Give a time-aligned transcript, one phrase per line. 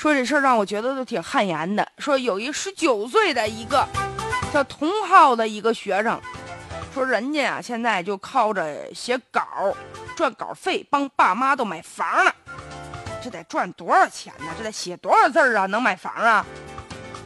[0.00, 1.86] 说这事儿让我觉得都挺汗颜的。
[1.98, 3.86] 说有一十九岁的一个
[4.50, 6.18] 叫同号的一个学生，
[6.94, 9.42] 说人家啊现在就靠着写稿
[10.16, 12.34] 赚稿费，帮爸妈都买房了。
[13.22, 14.46] 这得赚多少钱呢？
[14.56, 15.66] 这得写多少字儿啊？
[15.66, 16.46] 能买房啊？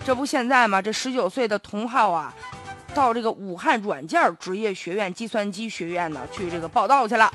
[0.05, 0.83] 这不现在吗？
[0.83, 2.35] 这十九岁的同号啊，
[2.93, 7.33] 到这个武汉软件职业学院计算机学院呢去这个报道去了。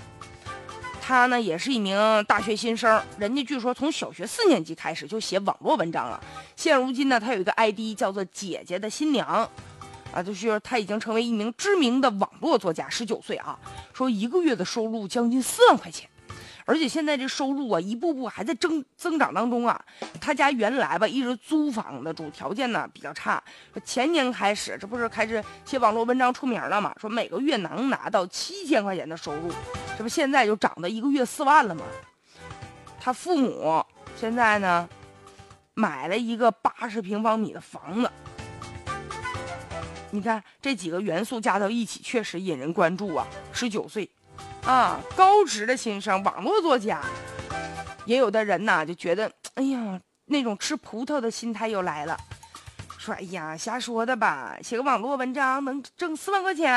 [1.09, 6.23] 他呢也是一名大学新生，人家据说从小学四年级开始就写网络文章了。
[6.55, 9.27] 现如今呢，他有一个 ID 叫做“姐姐的新娘”，
[10.13, 12.87] 啊，就是他已经成为一名知名的网络作家。
[12.87, 13.57] 十九岁啊，
[13.91, 16.07] 说一个月的收入将近四万块钱。
[16.69, 19.83] 而且现在这收入啊，一步步还在增增长当中啊。
[20.21, 23.43] 他家原来吧，一直租房的主条件呢比较差。
[23.83, 26.93] 前年开始，这不是开始写网络文章出名了嘛？
[27.01, 29.51] 说每个月能拿到七千块钱的收入，
[29.97, 31.83] 这不现在就涨到一个月四万了吗？
[32.99, 33.83] 他父母
[34.15, 34.87] 现在呢，
[35.73, 38.11] 买了一个八十平方米的房子。
[40.11, 43.25] 你看这几个元素加到一起，确实引人关注啊。
[43.51, 44.07] 十九岁。
[44.65, 47.01] 啊，高职的新生，网络作家，
[48.05, 52.15] 也有的人呐就觉得，哎呀，那种吃葡萄的心态又来了，
[52.97, 56.71] 说，哎呀，瞎说的吧，写个网络文章能挣四万块钱，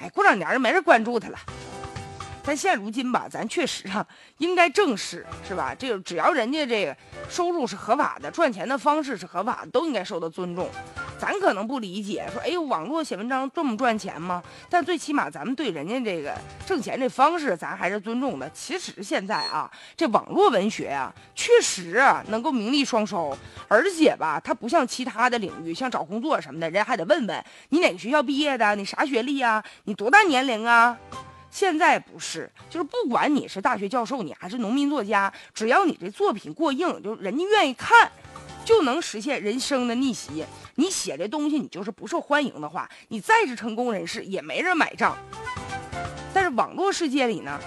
[0.00, 1.38] 哎，过两年就没人关注他了。
[2.46, 4.06] 但现如今吧，咱确实啊，
[4.38, 5.74] 应该正视，是吧？
[5.74, 6.96] 这个只要人家这个
[7.28, 10.68] 收入是合法的，赚钱的方式是合法的，都应该受到尊重。
[11.24, 14.42] 咱可能不理解，说，哎呦，网络写文章这么赚钱吗？
[14.68, 18.50] 但最起码咱们对人家这个挣钱这方式，咱还是尊重的。
[18.50, 23.34] 其实现在啊，这网络文学呀，确实能够名利双收，
[23.68, 30.94] 而且吧，它不像其他的领域，像找工作什么的，人还得问问你哪个学校毕业的，你啥学历啊，你多大年龄啊？
[31.50, 38.10] 现在不是，就是不管你是大学教授，你还是农民作家，只要你这作品过硬，就人家愿意看，
[38.64, 40.44] 就能实现人生的逆袭。
[40.76, 45.16] 你写这东西，你就是不受欢迎的话，你再是成功人士，也没人买账。
[46.32, 47.60] 但是网络世界里呢，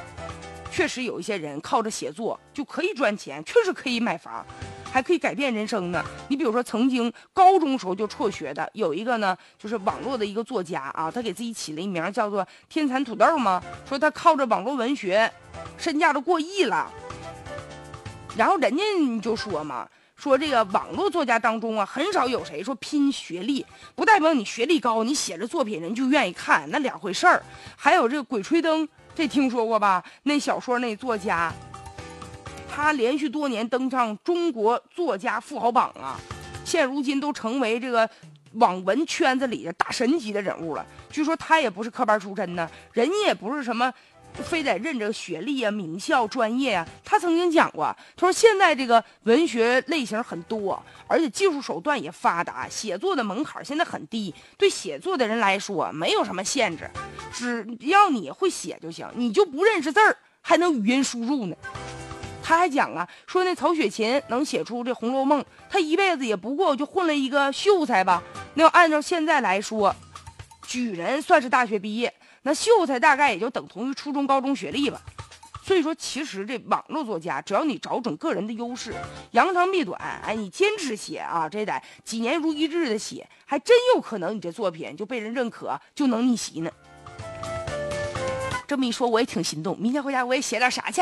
[0.72, 4.46] 确实有一些人靠着写作就可以赚钱，确实可以买房。
[4.90, 6.04] 还可以改变人生呢。
[6.30, 15.32] 你比如说，曾经高中时候就辍学的有一个呢，就是网络的一个作家啊，他给自己起了一名叫做“天蚕土豆”嘛，说他靠着网络文学，
[15.78, 16.92] 身价都过亿了。
[18.38, 19.88] 然后人家你就说嘛，
[20.18, 23.64] 说这个网络作家当中啊，很少有谁说拼学历，
[23.96, 27.42] 不代表你学历高，你写的作品人就愿意看，那两回事儿。
[27.76, 28.84] 还有这个《鬼吹灯》，
[29.14, 30.04] 这听说过吧？
[30.24, 31.54] 那小说那作家。
[32.68, 36.20] 他连续多年登上中国作家富豪榜啊，
[36.66, 38.10] 现如今都成为这个
[38.54, 40.84] 网文圈子里的大神级的人物了。
[41.12, 43.92] 据说他也不是科班出身呢，人家也不是什么
[44.44, 46.88] 非得认这个学历啊、名校、专业啊。
[47.04, 56.90] 他曾经讲过，他说现在这个文学类型很多，而且技术手段也发达，写作的门槛现在很低，对写作的人来说没有什么限制，
[57.32, 61.56] 只要你会写就行，你就不认识字儿还能语音输入呢。
[62.44, 68.24] 他还讲啊，说那曹雪芹能写出这《红楼梦》，他一辈子也不过就混了一个秀才吧。
[68.54, 69.94] 那要按照现在来说，
[70.66, 72.14] 举人算是大学毕业，
[72.48, 75.02] 那秀才大概也就等同于初中、高中学历吧。
[75.62, 78.94] 所以说，其实这网络作家，只要你找准个人的优势，
[79.32, 86.72] 扬长避短，哎，你坚持写啊，这得几年如一日的写，还真有可能你这作品就被人认可，就能逆袭呢。
[88.66, 89.78] 这么一说，我也挺心动。
[89.78, 91.02] 明天回家我也写点啥去。